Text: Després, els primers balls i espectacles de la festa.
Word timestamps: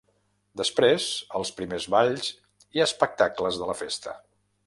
Després, 0.61 1.05
els 1.39 1.51
primers 1.59 1.85
balls 1.97 2.31
i 2.79 2.83
espectacles 2.89 3.63
de 3.65 3.71
la 3.73 3.77
festa. 3.85 4.19